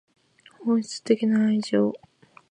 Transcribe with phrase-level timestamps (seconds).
[0.65, 1.93] 本質的な愛情